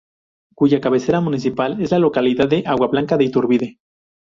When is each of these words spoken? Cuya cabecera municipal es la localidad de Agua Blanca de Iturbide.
Cuya 0.55 0.81
cabecera 0.81 1.21
municipal 1.21 1.79
es 1.79 1.91
la 1.91 1.99
localidad 1.99 2.49
de 2.49 2.63
Agua 2.65 2.87
Blanca 2.87 3.17
de 3.17 3.25
Iturbide. 3.25 3.77